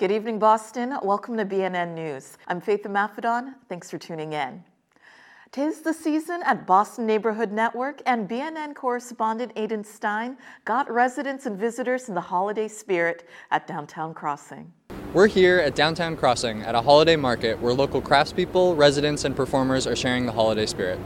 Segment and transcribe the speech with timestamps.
[0.00, 0.96] Good evening, Boston.
[1.02, 2.38] Welcome to BNN News.
[2.48, 3.56] I'm Faith Maffedon.
[3.68, 4.64] Thanks for tuning in.
[5.52, 11.58] Tis the season at Boston Neighborhood Network, and BNN correspondent Aidan Stein got residents and
[11.58, 14.72] visitors in the holiday spirit at Downtown Crossing.
[15.12, 19.86] We're here at Downtown Crossing at a holiday market where local craftspeople, residents, and performers
[19.86, 20.98] are sharing the holiday spirit.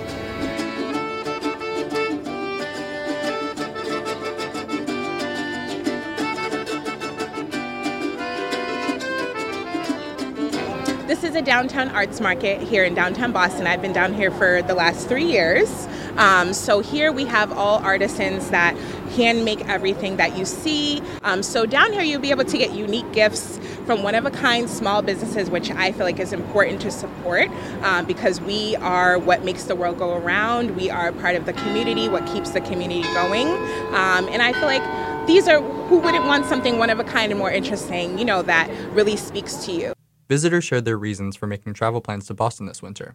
[11.35, 13.67] Is a downtown arts market here in downtown Boston.
[13.67, 15.89] I've been down here for the last three years.
[16.17, 18.77] Um, so here we have all artisans that
[19.17, 21.03] hand make everything that you see.
[21.25, 24.31] Um, so down here you'll be able to get unique gifts from one of a
[24.31, 27.49] kind small businesses, which I feel like is important to support
[27.83, 30.77] um, because we are what makes the world go around.
[30.77, 33.49] We are part of the community, what keeps the community going.
[33.49, 37.33] Um, and I feel like these are who wouldn't want something one of a kind
[37.33, 39.94] and more interesting, you know, that really speaks to you.
[40.35, 43.15] Visitors shared their reasons for making travel plans to Boston this winter.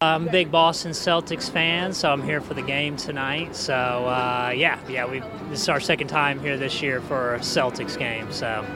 [0.00, 3.54] I'm a big Boston Celtics fan, so I'm here for the game tonight.
[3.54, 7.38] So uh, yeah, yeah, we this is our second time here this year for a
[7.38, 8.32] Celtics game.
[8.32, 8.66] So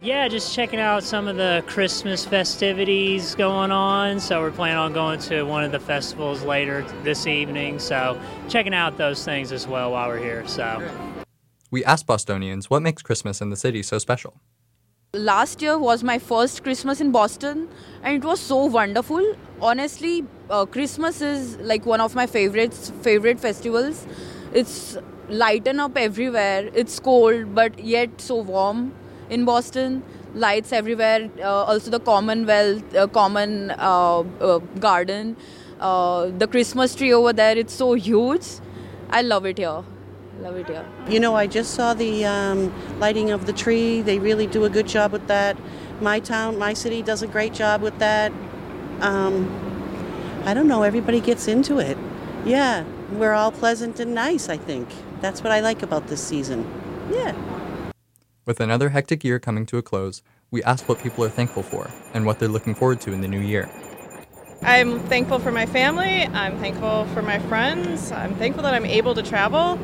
[0.00, 4.18] yeah, just checking out some of the Christmas festivities going on.
[4.18, 7.78] So we're planning on going to one of the festivals later this evening.
[7.78, 10.44] So checking out those things as well while we're here.
[10.48, 10.82] So
[11.70, 14.40] we asked Bostonians what makes Christmas in the city so special.
[15.16, 17.68] Last year was my first Christmas in Boston,
[18.02, 19.34] and it was so wonderful.
[19.62, 24.06] Honestly, uh, Christmas is like one of my favorites, favorite festivals.
[24.52, 24.98] It's
[25.30, 26.68] lighten up everywhere.
[26.74, 28.92] It's cold, but yet so warm
[29.30, 30.02] in Boston.
[30.34, 31.30] Lights everywhere.
[31.38, 35.34] Uh, also, the Commonwealth, uh, Common uh, uh, Garden,
[35.80, 37.56] uh, the Christmas tree over there.
[37.56, 38.46] It's so huge.
[39.08, 39.82] I love it here.
[40.40, 40.84] Love it, yeah.
[41.08, 44.02] You know, I just saw the um, lighting of the tree.
[44.02, 45.56] They really do a good job with that.
[46.00, 48.32] My town, my city does a great job with that.
[49.00, 49.48] Um,
[50.44, 51.96] I don't know, everybody gets into it.
[52.44, 54.88] Yeah, we're all pleasant and nice, I think.
[55.20, 56.64] That's what I like about this season.
[57.10, 57.34] Yeah.
[58.44, 61.90] With another hectic year coming to a close, we asked what people are thankful for
[62.14, 63.68] and what they're looking forward to in the new year.
[64.62, 66.22] I'm thankful for my family.
[66.22, 68.12] I'm thankful for my friends.
[68.12, 69.78] I'm thankful that I'm able to travel.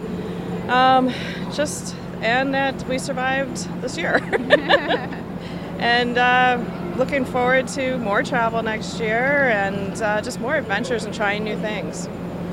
[0.69, 1.13] Um,
[1.53, 4.17] just and that we survived this year.
[5.79, 6.59] and uh,
[6.97, 11.57] looking forward to more travel next year and uh, just more adventures and trying new
[11.59, 12.09] things.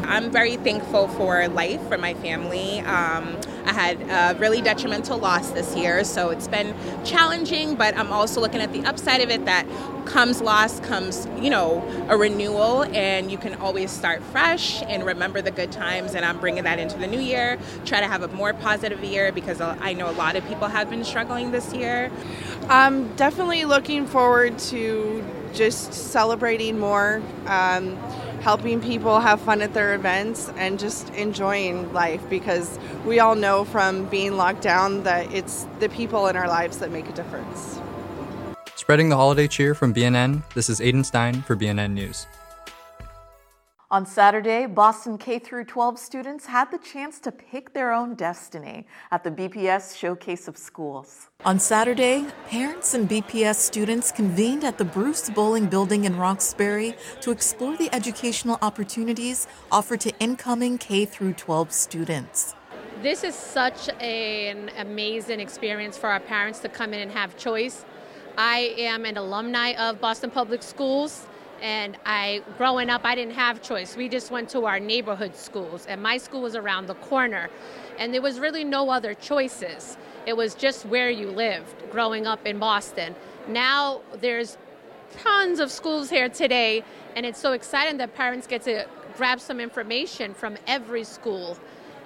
[0.10, 2.80] I'm very thankful for life, for my family.
[2.80, 6.74] Um, I had a really detrimental loss this year, so it's been
[7.06, 9.68] challenging, but I'm also looking at the upside of it that
[10.06, 15.44] comes loss, comes, you know, a renewal, and you can always start fresh and remember
[15.44, 16.16] the good times.
[16.16, 19.32] And I'm bringing that into the new year, try to have a more positive year
[19.32, 22.10] because I know a lot of people have been struggling this year.
[22.68, 27.22] I'm definitely looking forward to just celebrating more.
[27.46, 27.98] Um,
[28.42, 33.66] helping people have fun at their events and just enjoying life because we all know
[33.66, 37.80] from being locked down that it's the people in our lives that make a difference.
[38.76, 42.28] Spreading the holiday cheer from BNN, this is Aidan Stein for BNN News.
[43.92, 49.24] On Saturday, Boston K 12 students had the chance to pick their own destiny at
[49.24, 51.30] the BPS Showcase of Schools.
[51.44, 57.32] On Saturday, parents and BPS students convened at the Bruce Bolling Building in Roxbury to
[57.32, 62.54] explore the educational opportunities offered to incoming K 12 students.
[63.02, 67.86] This is such an amazing experience for our parents to come in and have choice.
[68.38, 71.26] I am an alumni of Boston Public Schools.
[71.62, 73.96] And I, growing up, I didn't have choice.
[73.96, 77.50] We just went to our neighborhood schools, and my school was around the corner.
[77.98, 79.98] And there was really no other choices.
[80.26, 83.16] It was just where you lived growing up in Boston.
[83.48, 84.58] Now there's
[85.18, 86.84] tons of schools here today,
[87.16, 88.86] and it's so exciting that parents get to
[89.18, 91.58] grab some information from every school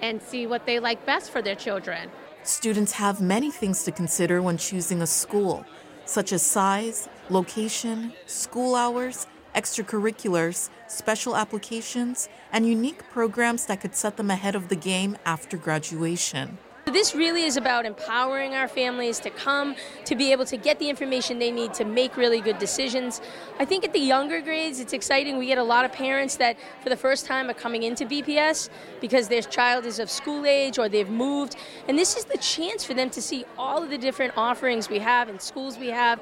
[0.02, 2.10] and see what they like best for their children.
[2.42, 5.64] Students have many things to consider when choosing a school,
[6.04, 14.16] such as size, location, school hours, extracurriculars, special applications, and unique programs that could set
[14.16, 16.58] them ahead of the game after graduation.
[16.86, 19.74] This really is about empowering our families to come
[20.04, 23.22] to be able to get the information they need to make really good decisions.
[23.58, 25.38] I think at the younger grades, it's exciting.
[25.38, 28.68] We get a lot of parents that, for the first time, are coming into BPS
[29.00, 31.56] because their child is of school age or they've moved.
[31.88, 34.98] And this is the chance for them to see all of the different offerings we
[34.98, 36.20] have and schools we have.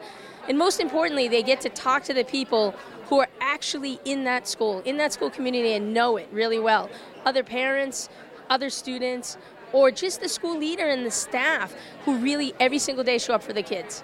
[0.48, 2.74] And most importantly, they get to talk to the people
[3.12, 6.88] who are actually in that school, in that school community, and know it really well.
[7.26, 8.08] Other parents,
[8.48, 9.36] other students,
[9.74, 11.74] or just the school leader and the staff
[12.06, 14.02] who really every single day show up for the kids.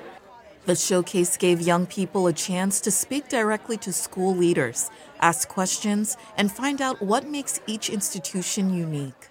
[0.66, 4.90] The showcase gave young people a chance to speak directly to school leaders,
[5.20, 9.27] ask questions, and find out what makes each institution unique.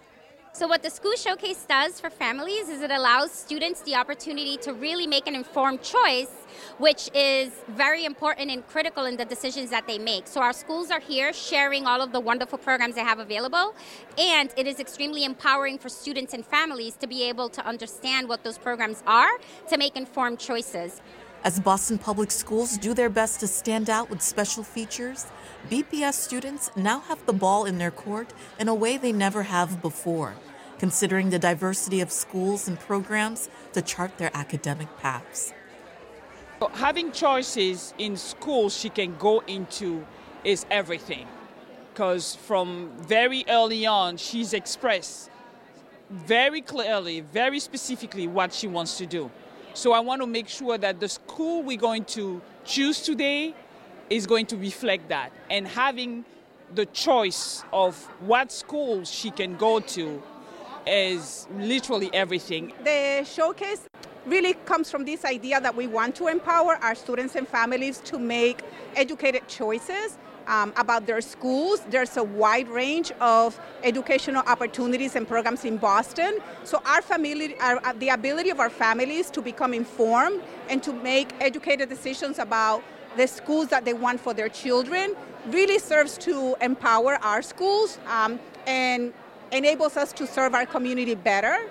[0.58, 4.74] So, what the School Showcase does for families is it allows students the opportunity to
[4.74, 6.32] really make an informed choice,
[6.80, 10.26] which is very important and critical in the decisions that they make.
[10.26, 13.76] So, our schools are here sharing all of the wonderful programs they have available,
[14.18, 18.44] and it is extremely empowering for students and families to be able to understand what
[18.44, 19.38] those programs are
[19.70, 21.02] to make informed choices.
[21.44, 25.28] As Boston Public Schools do their best to stand out with special features,
[25.70, 29.82] BPS students now have the ball in their court in a way they never have
[29.82, 30.34] before,
[30.80, 35.54] considering the diversity of schools and programs to chart their academic paths.
[36.74, 40.06] Having choices in schools she can go into
[40.44, 41.28] is everything.
[41.94, 45.30] Because from very early on, she's expressed
[46.10, 49.30] very clearly, very specifically what she wants to do.
[49.74, 53.54] So I want to make sure that the school we're going to choose today
[54.10, 55.32] is going to reflect that.
[55.50, 56.26] And having
[56.74, 60.22] the choice of what schools she can go to
[60.88, 62.74] is literally everything.
[62.84, 63.82] The showcase
[64.26, 68.20] really comes from this idea that we want to empower our students and families to
[68.20, 68.62] make
[68.96, 70.18] educated choices
[70.48, 71.82] um, about their schools.
[71.90, 76.40] There's a wide range of educational opportunities and programs in Boston.
[76.64, 80.94] So our family, our, uh, the ability of our families to become informed and to
[80.94, 82.84] make educated decisions about
[83.16, 85.16] the schools that they want for their children
[85.48, 89.14] really serves to empower our schools um, and
[89.52, 91.70] enables us to serve our community better.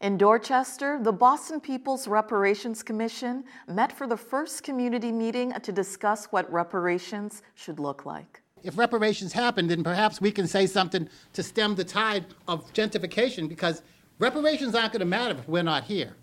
[0.00, 6.26] In Dorchester, the Boston People's Reparations Commission met for the first community meeting to discuss
[6.26, 8.42] what reparations should look like.
[8.62, 13.48] If reparations happen, then perhaps we can say something to stem the tide of gentrification
[13.48, 13.82] because
[14.18, 16.14] reparations aren't going to matter if we're not here.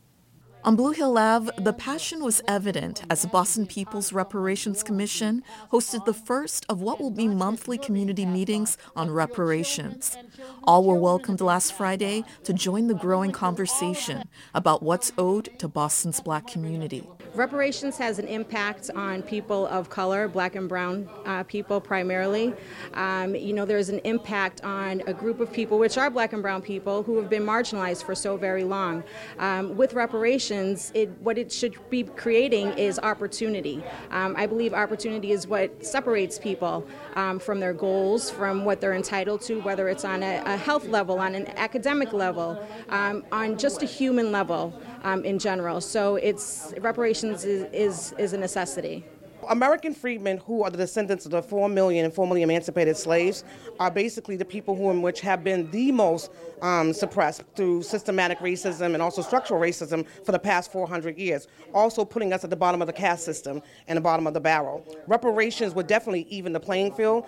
[0.66, 5.44] On Blue Hill Ave, the passion was evident as the Boston People's Reparations Commission
[5.74, 10.16] hosted the first of what will be monthly community meetings on reparations.
[10.64, 14.24] All were welcomed last Friday to join the growing conversation
[14.54, 17.06] about what's owed to Boston's black community.
[17.36, 22.54] Reparations has an impact on people of color, black and brown uh, people primarily.
[22.94, 26.42] Um, you know, there's an impact on a group of people, which are black and
[26.42, 29.04] brown people, who have been marginalized for so very long.
[29.40, 30.53] Um, with reparations,
[30.94, 33.84] it, what it should be creating is opportunity.
[34.12, 38.94] Um, I believe opportunity is what separates people um, from their goals, from what they're
[38.94, 43.58] entitled to, whether it's on a, a health level, on an academic level, um, on
[43.58, 44.74] just a human level
[45.04, 45.82] um, in general.
[45.82, 49.06] So it's reparations is, is, is a necessity.
[49.50, 53.44] American freedmen, who are the descendants of the 4 million formerly emancipated slaves,
[53.80, 56.32] are basically the people who in which have been the most
[56.62, 62.06] um, suppressed through systematic racism and also structural racism for the past 400 years, also
[62.06, 64.86] putting us at the bottom of the caste system and the bottom of the barrel.
[65.08, 67.26] Reparations would definitely even the playing field,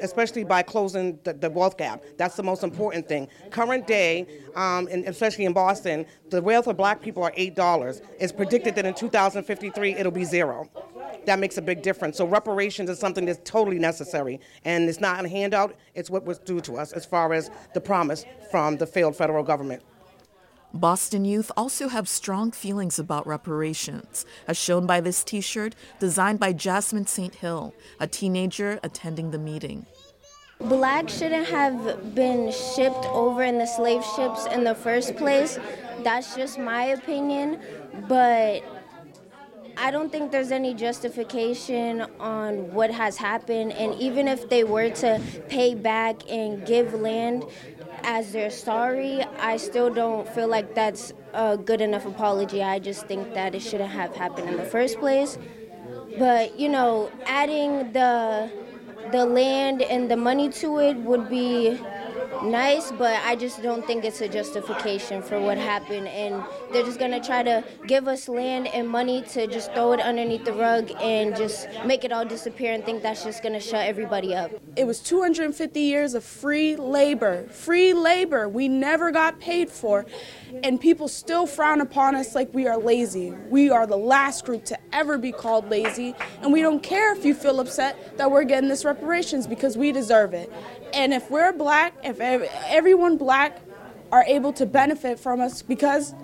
[0.00, 2.02] especially by closing the, the wealth gap.
[2.16, 3.28] That's the most important thing.
[3.50, 4.26] Current day,
[4.56, 8.02] um, and especially in Boston, the wealth of black people are $8.
[8.18, 10.68] It's predicted that in 2053 it'll be zero
[11.26, 12.16] that makes a big difference.
[12.16, 15.74] So reparations is something that's totally necessary, and it's not a handout.
[15.94, 19.44] It's what was due to us as far as the promise from the failed federal
[19.44, 19.82] government.
[20.74, 26.40] Boston youth also have strong feelings about reparations, as shown by this t shirt designed
[26.40, 27.34] by Jasmine St.
[27.34, 29.84] Hill, a teenager attending the meeting.
[30.60, 35.58] Black shouldn't have been shipped over in the slave ships in the first place.
[36.04, 37.60] That's just my opinion.
[38.08, 38.62] But
[39.76, 43.72] I don't think there's any justification on what has happened.
[43.72, 47.44] And even if they were to pay back and give land
[48.04, 52.62] as their sorry, I still don't feel like that's a good enough apology.
[52.62, 55.38] I just think that it shouldn't have happened in the first place.
[56.18, 58.50] But, you know, adding the
[59.10, 61.78] the land and the money to it would be
[62.42, 66.08] nice, but I just don't think it's a justification for what happened.
[66.08, 70.00] And they're just gonna try to give us land and money to just throw it
[70.00, 73.86] underneath the rug and just make it all disappear and think that's just gonna shut
[73.86, 74.50] everybody up.
[74.76, 80.06] It was 250 years of free labor, free labor we never got paid for,
[80.62, 83.32] and people still frown upon us like we are lazy.
[83.50, 87.24] We are the last group to ever be called lazy, and we don't care if
[87.24, 90.52] you feel upset that we're getting this reparations because we deserve it.
[90.94, 92.20] And if we're black, if
[92.66, 93.60] everyone black
[94.10, 96.14] are able to benefit from us because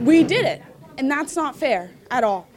[0.00, 0.62] we did it,
[0.98, 2.48] and that's not fair at all.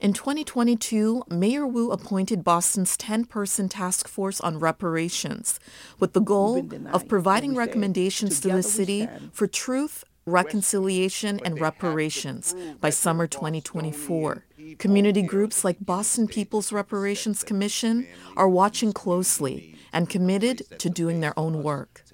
[0.00, 5.58] In 2022, Mayor Wu appointed Boston's 10 person task force on reparations
[5.98, 12.90] with the goal of providing recommendations to the city for truth, reconciliation, and reparations by
[12.90, 14.44] summer 2024.
[14.78, 18.06] Community groups like Boston People's Reparations Commission
[18.36, 22.04] are watching closely and committed to doing their own work.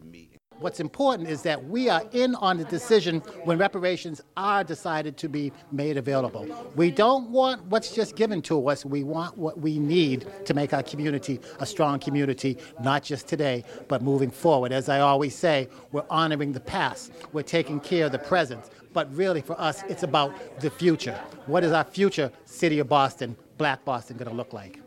[0.65, 5.29] What's important is that we are in on the decision when reparations are decided to
[5.29, 6.49] be made available.
[6.75, 8.83] We don't want what's just given to us.
[8.83, 13.63] We want what we need to make our community a strong community, not just today,
[13.89, 14.73] but moving forward.
[14.73, 19.15] As I always say, we're honoring the past, we're taking care of the present, but
[19.15, 21.21] really for us, it's about the future.
[21.45, 24.81] What is our future city of Boston, Black Boston, going to look like?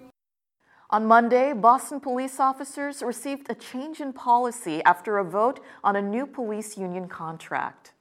[0.90, 6.02] On Monday, Boston police officers received a change in policy after a vote on a
[6.02, 7.92] new police union contract.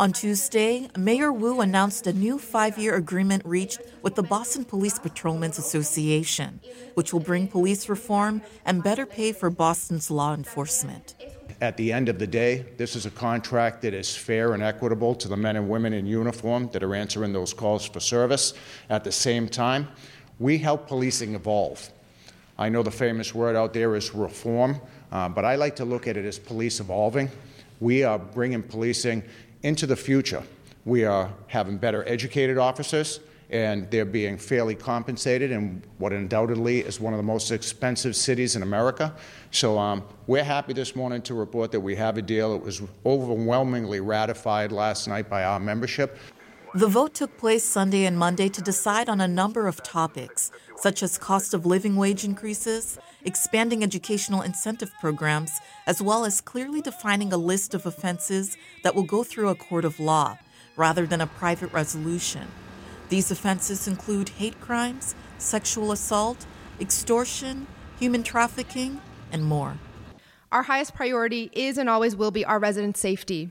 [0.00, 4.98] On Tuesday, Mayor Wu announced a new five year agreement reached with the Boston Police
[4.98, 6.58] Patrolmen's Association,
[6.94, 11.14] which will bring police reform and better pay for Boston's law enforcement.
[11.60, 15.14] At the end of the day, this is a contract that is fair and equitable
[15.14, 18.54] to the men and women in uniform that are answering those calls for service.
[18.90, 19.86] At the same time,
[20.40, 21.92] we help policing evolve.
[22.58, 24.80] I know the famous word out there is reform,
[25.10, 27.30] uh, but I like to look at it as police evolving.
[27.80, 29.24] We are bringing policing
[29.62, 30.42] into the future.
[30.84, 33.18] We are having better educated officers,
[33.50, 38.54] and they're being fairly compensated in what undoubtedly is one of the most expensive cities
[38.54, 39.12] in America.
[39.50, 42.54] So um, we're happy this morning to report that we have a deal.
[42.54, 46.18] It was overwhelmingly ratified last night by our membership.
[46.76, 51.04] The vote took place Sunday and Monday to decide on a number of topics, such
[51.04, 55.52] as cost of living wage increases, expanding educational incentive programs,
[55.86, 59.84] as well as clearly defining a list of offenses that will go through a court
[59.84, 60.36] of law
[60.76, 62.48] rather than a private resolution.
[63.08, 66.44] These offenses include hate crimes, sexual assault,
[66.80, 67.68] extortion,
[68.00, 69.00] human trafficking,
[69.30, 69.78] and more.
[70.50, 73.50] Our highest priority is and always will be our residents' safety,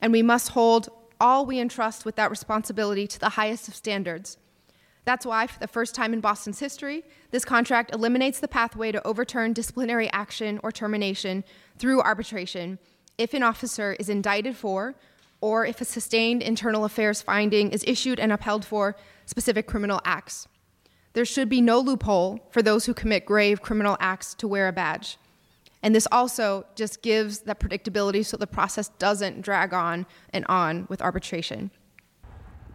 [0.00, 0.88] and we must hold
[1.22, 4.36] all we entrust with that responsibility to the highest of standards.
[5.04, 9.06] That's why, for the first time in Boston's history, this contract eliminates the pathway to
[9.06, 11.44] overturn disciplinary action or termination
[11.78, 12.78] through arbitration
[13.18, 14.96] if an officer is indicted for
[15.40, 20.48] or if a sustained internal affairs finding is issued and upheld for specific criminal acts.
[21.12, 24.72] There should be no loophole for those who commit grave criminal acts to wear a
[24.72, 25.18] badge.
[25.82, 30.86] And this also just gives that predictability so the process doesn't drag on and on
[30.88, 31.70] with arbitration.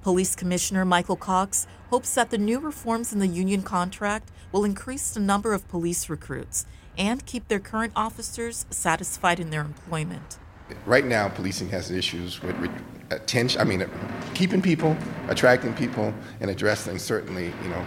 [0.01, 5.11] Police Commissioner Michael Cox hopes that the new reforms in the union contract will increase
[5.11, 6.65] the number of police recruits
[6.97, 10.37] and keep their current officers satisfied in their employment.
[10.85, 12.55] Right now, policing has issues with
[13.09, 13.61] attention.
[13.61, 13.89] I mean,
[14.33, 14.97] keeping people,
[15.29, 17.85] attracting people, and addressing certainly, you know,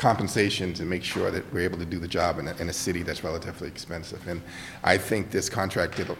[0.00, 2.72] compensation to make sure that we're able to do the job in a, in a
[2.72, 4.26] city that's relatively expensive.
[4.26, 4.40] And
[4.82, 6.16] I think this contract a,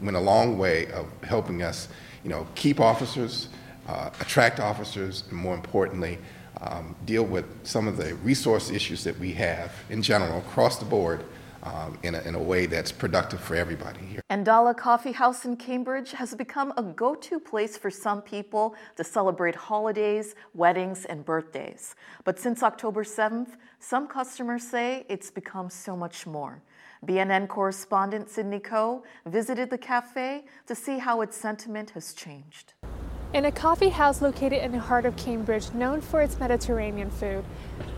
[0.00, 1.88] went a long way of helping us,
[2.22, 3.48] you know, keep officers,
[3.88, 6.18] uh, attract officers, and more importantly,
[6.60, 10.84] um, deal with some of the resource issues that we have in general across the
[10.84, 11.24] board
[11.66, 14.22] um, in, a, in a way that's productive for everybody here.
[14.30, 19.02] Andala Coffee House in Cambridge has become a go to place for some people to
[19.02, 21.96] celebrate holidays, weddings, and birthdays.
[22.24, 26.62] But since October 7th, some customers say it's become so much more.
[27.04, 32.74] BNN correspondent Sydney Coe visited the cafe to see how its sentiment has changed.
[33.34, 37.44] In a coffee house located in the heart of Cambridge, known for its Mediterranean food,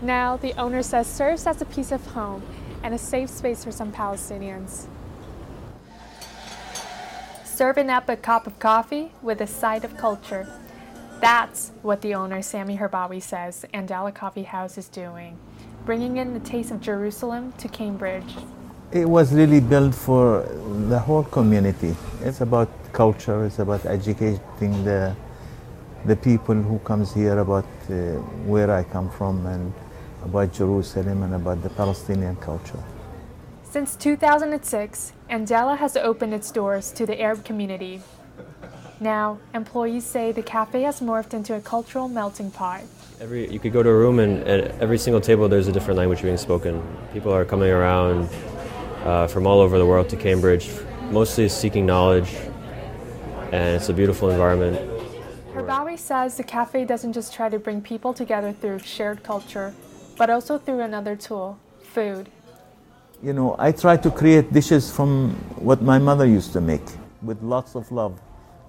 [0.01, 2.43] now the owner says serves as a piece of home
[2.83, 4.85] and a safe space for some Palestinians.
[7.43, 10.47] Serving up a cup of coffee with a side of culture.
[11.19, 15.37] That's what the owner, Sami Herbawi, says Andala Coffee House is doing,
[15.85, 18.35] bringing in the taste of Jerusalem to Cambridge.
[18.93, 20.43] It was really built for
[20.87, 21.95] the whole community.
[22.21, 25.13] It's about culture, it's about educating the,
[26.05, 27.93] the people who comes here about uh,
[28.47, 29.73] where I come from and
[30.23, 32.79] about Jerusalem and about the Palestinian culture.
[33.63, 38.01] Since 2006, Andala has opened its doors to the Arab community.
[38.99, 42.81] Now, employees say the cafe has morphed into a cultural melting pot.
[43.21, 45.97] Every, you could go to a room and at every single table there's a different
[45.97, 46.81] language being spoken.
[47.13, 48.27] People are coming around
[49.03, 50.69] uh, from all over the world to Cambridge,
[51.11, 52.35] mostly seeking knowledge,
[53.51, 54.77] and it's a beautiful environment.
[55.53, 59.73] Herbawi says the cafe doesn't just try to bring people together through shared culture,
[60.19, 62.29] but also through another tool food.
[63.23, 66.87] You know, I try to create dishes from what my mother used to make
[67.21, 68.19] with lots of love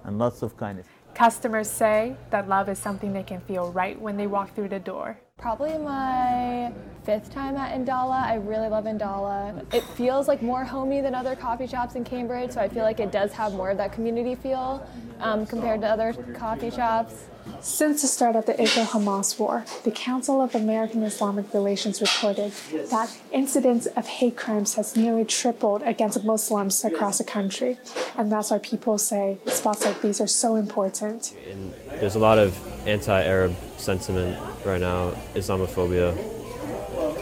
[0.05, 0.87] and lots of kindness.
[1.13, 4.79] Customers say that love is something they can feel right when they walk through the
[4.79, 5.19] door.
[5.37, 6.71] Probably my
[7.03, 8.23] fifth time at Indala.
[8.23, 9.65] I really love Indala.
[9.73, 13.01] It feels like more homey than other coffee shops in Cambridge, so I feel like
[13.01, 14.87] it does have more of that community feel
[15.19, 17.25] um, compared to other coffee shops.
[17.59, 22.51] Since the start of the Israel Hamas war, the Council of American Islamic Relations reported
[22.89, 27.77] that incidents of hate crimes has nearly tripled against Muslims across the country.
[28.17, 31.35] And that's why people say spots like these are so important.
[31.49, 32.57] And there's a lot of
[32.87, 36.17] anti Arab sentiment right now, Islamophobia.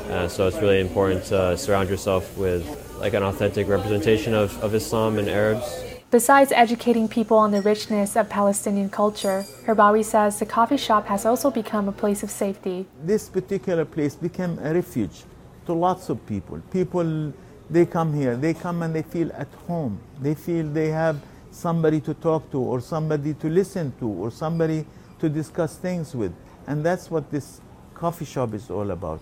[0.09, 2.63] Uh, so it's really important to surround yourself with
[2.99, 8.15] like an authentic representation of, of Islam and Arabs Besides educating people on the richness
[8.15, 12.87] of Palestinian culture, Herbawi says the coffee shop has also become a place of safety.
[13.03, 15.23] This particular place became a refuge
[15.67, 16.59] to lots of people.
[16.71, 17.31] People,
[17.69, 19.99] they come here, they come and they feel at home.
[20.19, 24.87] They feel they have somebody to talk to, or somebody to listen to, or somebody
[25.19, 26.33] to discuss things with.
[26.65, 27.61] And that's what this
[27.93, 29.21] coffee shop is all about.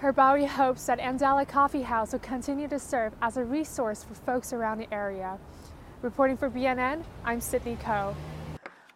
[0.00, 4.52] Herbawi hopes that Andala Coffee House will continue to serve as a resource for folks
[4.52, 5.36] around the area.
[6.00, 8.14] Reporting for BNN, I'm Sydney Coe.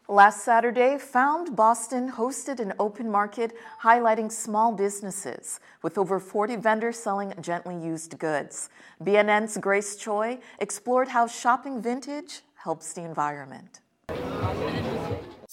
[0.06, 6.96] Last Saturday, Found Boston hosted an open market highlighting small businesses with over 40 vendors
[6.96, 8.70] selling gently used goods.
[9.02, 13.80] BNN's Grace Choi explored how shopping vintage helps the environment.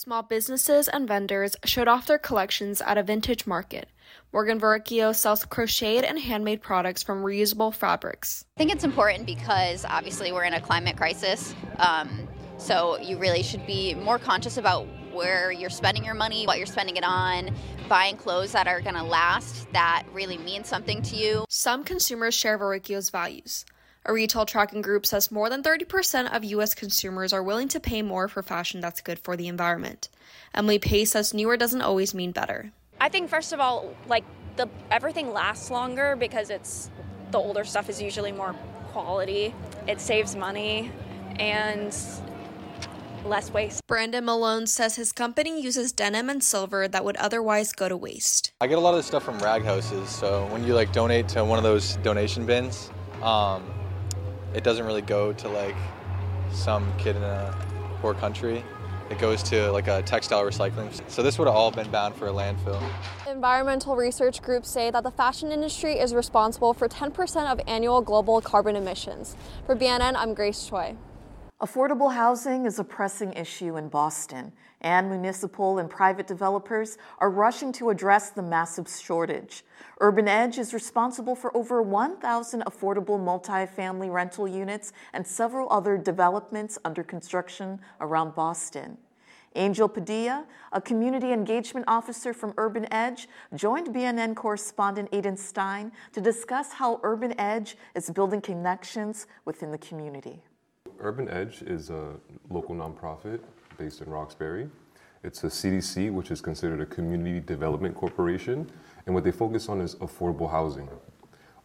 [0.02, 3.90] Small businesses and vendors showed off their collections at a vintage market.
[4.32, 8.46] Morgan Verrocchio sells crocheted and handmade products from reusable fabrics.
[8.56, 11.54] I think it's important because obviously we're in a climate crisis.
[11.80, 16.60] Um, so you really should be more conscious about where you're spending your money, what
[16.60, 17.54] you're spending it on,
[17.90, 21.44] buying clothes that are going to last, that really mean something to you.
[21.50, 23.66] Some consumers share Verrocchio's values.
[24.06, 26.74] A retail tracking group says more than 30% of U.S.
[26.74, 30.10] consumers are willing to pay more for fashion that's good for the environment.
[30.54, 32.72] Emily Pace says newer doesn't always mean better.
[33.02, 34.24] I think first of all, like
[34.56, 36.90] the everything lasts longer because it's
[37.32, 38.56] the older stuff is usually more
[38.92, 39.54] quality.
[39.88, 40.92] It saves money
[41.38, 41.96] and
[43.26, 43.86] less waste.
[43.88, 48.52] Brandon Malone says his company uses denim and silver that would otherwise go to waste.
[48.62, 51.28] I get a lot of this stuff from rag houses, so when you like donate
[51.30, 53.64] to one of those donation bins, um,
[54.54, 55.76] it doesn't really go to like
[56.52, 57.56] some kid in a
[58.02, 58.64] poor country.
[59.10, 60.90] It goes to like a textile recycling.
[61.10, 62.82] So this would have all been bound for a landfill.
[63.28, 68.40] Environmental research groups say that the fashion industry is responsible for 10% of annual global
[68.40, 69.36] carbon emissions.
[69.66, 70.96] For BNN, I'm Grace Choi.
[71.62, 77.74] Affordable housing is a pressing issue in Boston, and municipal and private developers are rushing
[77.74, 79.66] to address the massive shortage.
[80.00, 86.80] Urban Edge is responsible for over 1,000 affordable multifamily rental units and several other developments
[86.86, 88.98] under construction around Boston.
[89.58, 96.22] Angel Padilla, a community engagement officer from Urban Edge, joined BNN correspondent Aidan Stein to
[96.22, 100.42] discuss how Urban Edge is building connections within the community.
[101.02, 102.14] Urban Edge is a
[102.50, 103.40] local nonprofit
[103.78, 104.70] based in Roxbury.
[105.24, 108.70] It's a CDC, which is considered a community development corporation,
[109.06, 110.90] and what they focus on is affordable housing.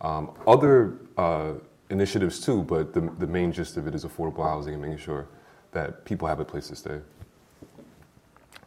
[0.01, 1.55] Um, other uh,
[1.91, 5.29] initiatives too, but the, the main gist of it is affordable housing and making sure
[5.73, 6.99] that people have a place to stay.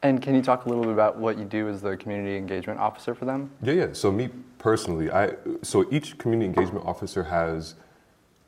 [0.03, 2.79] And can you talk a little bit about what you do as the community engagement
[2.79, 3.51] officer for them?
[3.61, 3.87] Yeah, yeah.
[3.93, 7.75] So me personally, I so each community engagement officer has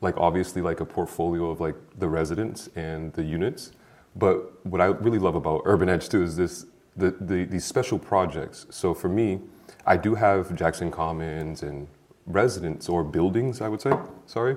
[0.00, 3.72] like obviously like a portfolio of like the residents and the units.
[4.16, 7.98] But what I really love about Urban Edge too is this the, the these special
[7.98, 8.66] projects.
[8.70, 9.40] So for me,
[9.86, 11.86] I do have Jackson Commons and
[12.26, 13.92] residents or buildings, I would say.
[14.26, 14.56] Sorry.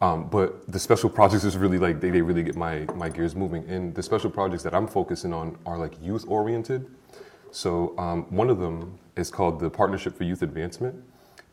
[0.00, 3.34] Um, but the special projects is really like they, they really get my my gears
[3.34, 3.68] moving.
[3.68, 6.86] And the special projects that I'm focusing on are like youth oriented.
[7.50, 11.02] So um, one of them is called the Partnership for Youth Advancement.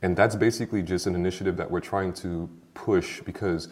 [0.05, 3.69] And that's basically just an initiative that we're trying to push because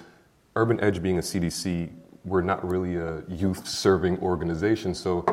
[0.55, 1.91] Urban Edge being a CDC,
[2.25, 4.95] we're not really a youth serving organization.
[4.95, 5.27] So,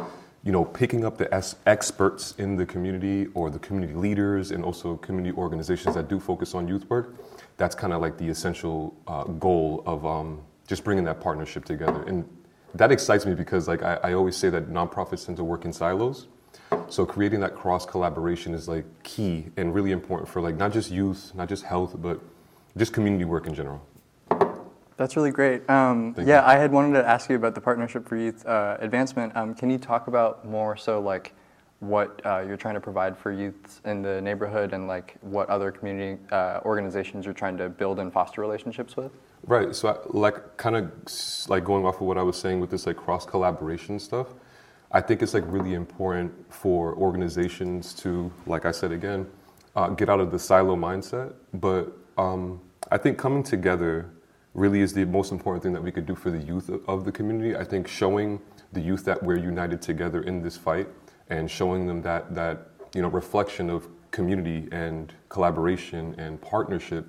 [0.44, 1.26] you know, picking up the
[1.64, 6.54] experts in the community or the community leaders and also community organizations that do focus
[6.54, 7.14] on youth work,
[7.56, 12.02] that's kind of like the essential uh, goal of um, just bringing that partnership together.
[12.02, 12.28] And
[12.74, 15.72] that excites me because, like, I, I always say that nonprofits tend to work in
[15.72, 16.26] silos.
[16.90, 20.90] So creating that cross collaboration is like key and really important for like not just
[20.90, 22.20] youth, not just health, but
[22.76, 23.87] just community work in general.
[24.96, 25.68] That's really great.
[25.70, 26.46] Um, yeah, you.
[26.46, 29.35] I had wanted to ask you about the Partnership for Youth uh, Advancement.
[29.35, 31.33] Um, can you talk about more so like
[31.79, 35.72] what uh, you're trying to provide for youths in the neighborhood and like what other
[35.72, 39.11] community uh, organizations you're trying to build and foster relationships with?
[39.46, 39.74] Right.
[39.74, 40.92] So I, like kind of
[41.48, 44.26] like going off of what I was saying with this like cross collaboration stuff.
[44.92, 49.26] I think it's like really important for organizations to, like I said again,
[49.76, 51.35] uh, get out of the silo mindset.
[51.55, 54.11] But um, I think coming together
[54.55, 57.12] really is the most important thing that we could do for the youth of, the
[57.12, 57.57] community.
[57.57, 58.40] I think showing
[58.72, 60.88] the youth that we're united together in this fight
[61.29, 67.07] and showing them that that you know reflection of community and collaboration and partnership.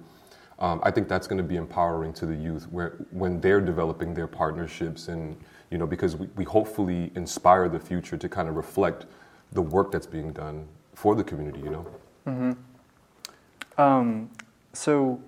[0.60, 4.14] Um, I think that's going to be empowering to the youth where when they're developing
[4.14, 5.36] their partnerships and
[5.72, 9.06] you know because we, we hopefully inspire the future to kind of reflect
[9.54, 11.62] the work that's being done for the community.
[11.62, 11.86] You know.
[12.28, 13.82] Mm-hmm.
[13.82, 14.30] Um,
[14.74, 15.20] so,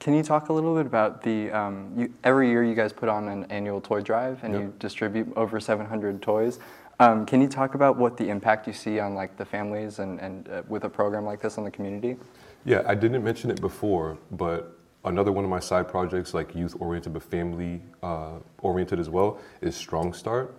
[0.00, 3.08] can you talk a little bit about the um, you, every year you guys put
[3.08, 4.62] on an annual toy drive and Yep.
[4.62, 6.58] you distribute over 700 toys.
[6.98, 10.18] Um, can you talk about what the impact you see on like the families and,
[10.20, 12.16] and uh, with a program like this on the community?
[12.64, 14.75] Yeah, I didn't mention it before, but
[15.06, 19.38] another one of my side projects, like youth oriented but family uh, oriented as well,
[19.60, 20.54] is Strong Start.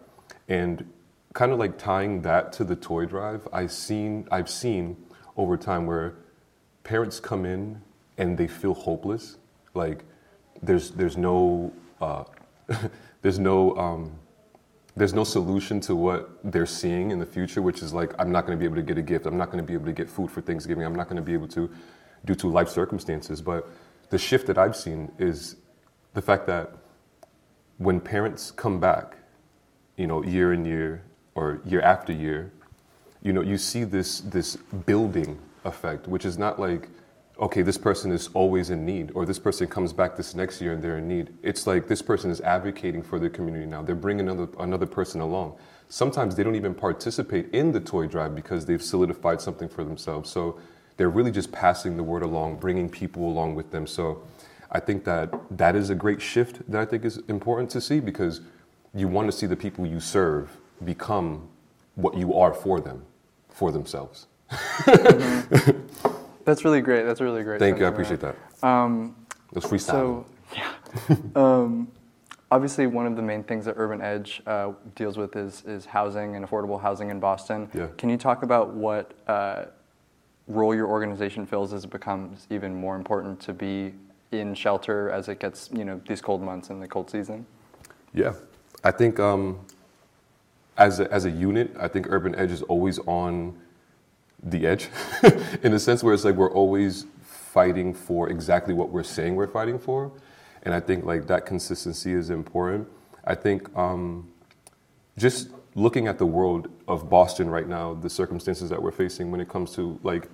[0.47, 0.91] And
[1.33, 4.97] kind of like tying that to the toy drive, I've seen, I've seen
[5.35, 6.15] over time where
[6.83, 7.81] parents come in
[8.17, 9.37] and they feel hopeless.
[9.73, 10.03] Like
[10.63, 12.23] there's, there's no, uh,
[13.21, 14.11] there's no, um,
[14.95, 18.47] there's no solution to what they're seeing in the future, which is like, I'm not
[18.47, 19.27] going to be able to get a gift.
[19.27, 20.83] I'm not going to be able to get food for Thanksgiving.
[20.83, 21.69] I'm not going to be able to,
[22.25, 23.39] due to life circumstances.
[23.39, 23.69] But
[24.09, 25.55] the shift that I've seen is
[26.13, 26.71] the fact that
[27.77, 29.17] when parents come back,
[29.97, 31.03] you know, year in year
[31.35, 32.51] or year after year,
[33.21, 36.89] you know, you see this this building effect, which is not like,
[37.39, 40.73] okay, this person is always in need, or this person comes back this next year
[40.73, 41.33] and they're in need.
[41.43, 43.81] It's like this person is advocating for their community now.
[43.81, 45.57] They're bringing another another person along.
[45.89, 50.29] Sometimes they don't even participate in the toy drive because they've solidified something for themselves.
[50.29, 50.59] So
[50.97, 53.87] they're really just passing the word along, bringing people along with them.
[53.87, 54.23] So
[54.71, 57.99] I think that that is a great shift that I think is important to see
[57.99, 58.41] because
[58.93, 61.47] you want to see the people you serve become
[61.95, 63.03] what you are for them,
[63.49, 64.27] for themselves.
[66.45, 67.03] That's really great.
[67.03, 67.59] That's really great.
[67.59, 67.85] Thank you.
[67.85, 68.35] I appreciate that.
[68.63, 69.15] Um,
[69.51, 69.85] It was freestyle.
[69.85, 70.73] So, yeah.
[71.35, 71.89] um,
[72.51, 76.35] obviously, one of the main things that Urban Edge uh, deals with is, is housing
[76.35, 77.69] and affordable housing in Boston.
[77.73, 77.87] Yeah.
[77.97, 79.65] Can you talk about what uh,
[80.47, 83.93] role your organization fills as it becomes even more important to be
[84.31, 87.45] in shelter as it gets, you know, these cold months and the cold season?
[88.13, 88.33] Yeah,
[88.83, 89.59] I think um,
[90.77, 93.57] as a, as a unit, I think Urban Edge is always on
[94.43, 94.89] the edge,
[95.63, 99.47] in a sense where it's like we're always fighting for exactly what we're saying we're
[99.47, 100.11] fighting for,
[100.63, 102.87] and I think like that consistency is important.
[103.25, 104.31] I think um,
[105.17, 109.39] just looking at the world of Boston right now, the circumstances that we're facing when
[109.39, 110.27] it comes to like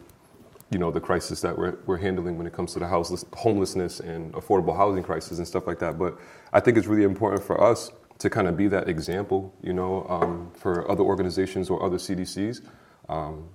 [0.72, 4.00] you know the crisis that we're, we're handling when it comes to the houseless, homelessness
[4.00, 6.00] and affordable housing crisis and stuff like that.
[6.00, 6.18] But
[6.54, 10.08] I think it's really important for us to kind of be that example, you know,
[10.10, 12.62] um, for other organizations or other CDCs.
[13.10, 13.50] Um,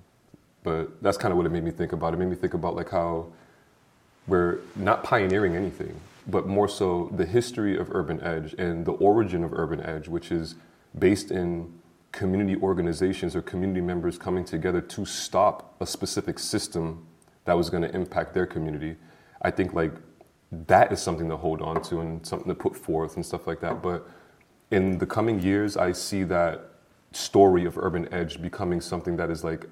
[0.62, 2.12] but that's kind of what it made me think about.
[2.12, 3.33] It made me think about like how
[4.27, 9.42] we're not pioneering anything, but more so the history of Urban Edge and the origin
[9.42, 10.55] of Urban Edge, which is
[10.96, 11.72] based in
[12.12, 17.07] community organizations or community members coming together to stop a specific system
[17.44, 18.97] that was going to impact their community.
[19.42, 19.92] I think like
[20.51, 23.61] that is something to hold on to and something to put forth and stuff like
[23.61, 23.83] that.
[23.83, 24.09] But
[24.71, 26.73] in the coming years, I see that
[27.12, 29.66] story of Urban Edge becoming something that is like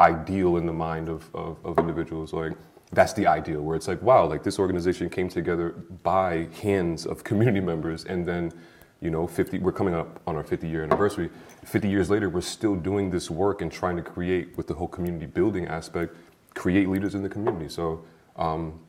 [0.00, 2.32] ideal in the mind of, of, of individuals.
[2.32, 2.52] Like
[2.92, 5.70] that's the ideal where it's like, wow, like this organization came together
[6.02, 8.52] by hands of community members and then
[9.04, 11.30] you know 50 we're coming up on our 50 year anniversary
[11.64, 14.88] 50 years later we're still doing this work and trying to create with the whole
[14.88, 16.16] community building aspect
[16.54, 18.02] create leaders in the community so
[18.36, 18.80] um,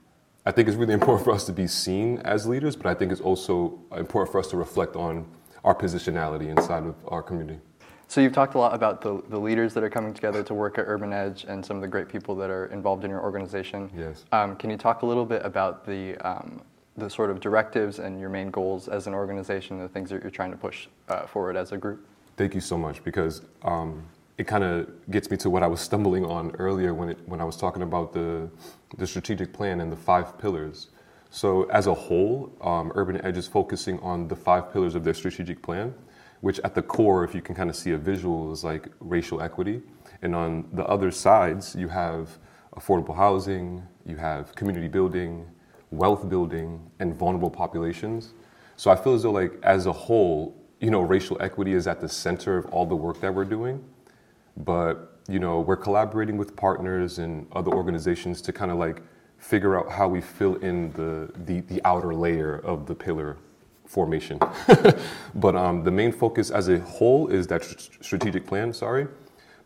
[0.45, 3.12] i think it's really important for us to be seen as leaders but i think
[3.12, 5.28] it's also important for us to reflect on
[5.65, 7.60] our positionality inside of our community
[8.08, 10.78] So you've talked a lot about the, the leaders that are coming together to work
[10.78, 13.89] at Urban Edge and some of the great people that are involved in your organization.
[13.97, 14.25] Yes.
[14.32, 16.62] Um, can you talk a little bit about the, um,
[16.97, 20.31] the sort of directives and your main goals as an organization, the things that you're
[20.31, 22.08] trying to push uh, forward as a group?
[22.38, 24.03] Thank you so much because um,
[24.38, 27.41] it kind of gets me to what I was stumbling on earlier when it, when
[27.41, 28.49] I was talking about the
[28.97, 30.88] the strategic plan and the five pillars.
[31.29, 35.13] So as a whole, um, Urban Edge is focusing on the five pillars of their
[35.13, 35.93] strategic plan,
[36.39, 39.41] which at the core, if you can kind of see a visual, is like racial
[39.41, 39.81] equity,
[40.21, 42.38] and on the other sides you have
[42.77, 45.45] affordable housing, you have community building,
[45.91, 48.34] wealth building, and vulnerable populations.
[48.76, 52.02] So I feel as though like as a whole, you know, racial equity is at
[52.02, 53.84] the center of all the work that we're doing.
[54.58, 59.02] But, you know, we're collaborating with partners and other organizations to kind of like
[59.38, 63.38] figure out how we fill in the, the, the outer layer of the pillar
[63.86, 64.39] formation.
[65.36, 69.08] but um, the main focus as a whole is that tr- strategic plan, sorry.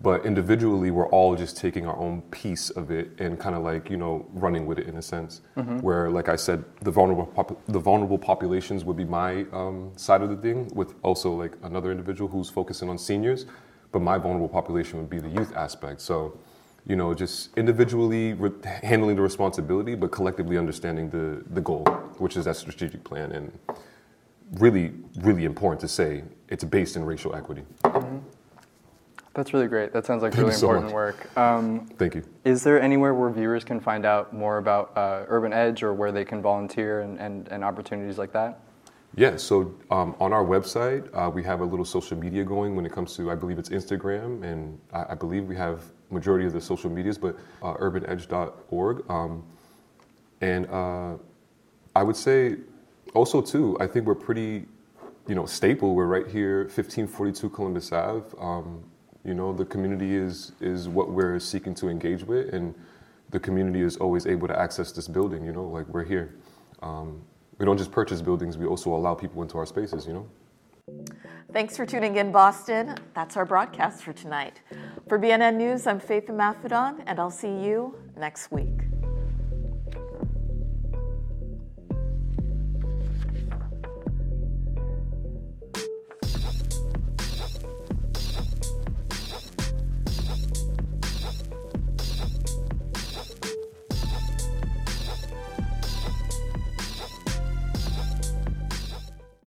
[0.01, 3.89] But individually we're all just taking our own piece of it and kind of like
[3.89, 5.81] you know running with it in a sense Mhm.
[5.81, 10.21] where like i said the vulnerable pop- the vulnerable populations would be my um, side
[10.21, 13.45] of the thing with also like another individual who's focusing on seniors
[13.91, 16.37] but my vulnerable population would be the youth aspect so
[16.85, 18.51] you know just individually re-
[18.83, 21.83] handling the responsibility but collectively understanding the the goal
[22.19, 23.51] which is that strategic plan and
[24.53, 28.21] really really important to say it's based in racial equity Mhm.
[29.39, 29.93] That's really great.
[29.93, 30.93] That sounds like Thank really so important much.
[30.93, 31.37] work.
[31.37, 32.25] Um, Thank you.
[32.43, 36.11] Is there anywhere where viewers can find out more about uh, Urban Edge or where
[36.11, 38.59] they can volunteer and, and, and opportunities like that?
[39.15, 42.85] Yeah, so um, on our website, uh, we have a little social media going when
[42.85, 46.51] it comes to, I believe it's Instagram, and I, I believe we have majority of
[46.51, 49.09] the social medias, but uh, urbanedge.org.
[49.09, 49.45] Um,
[50.41, 51.15] and uh,
[51.95, 52.57] I would say
[53.13, 54.65] also too, I think we're pretty,
[55.29, 55.95] you know, staple.
[55.95, 58.25] We're right here, 1542 Columbus Ave.
[58.37, 58.83] Um,
[59.23, 62.73] you know, the community is is what we're seeking to engage with, and
[63.29, 65.45] the community is always able to access this building.
[65.45, 66.35] You know, like we're here.
[66.81, 67.21] Um,
[67.57, 70.07] we don't just purchase buildings; we also allow people into our spaces.
[70.07, 70.29] You know.
[71.51, 72.95] Thanks for tuning in, Boston.
[73.13, 74.61] That's our broadcast for tonight.
[75.07, 78.88] For BNN News, I'm Faith Mafidon, and I'll see you next week.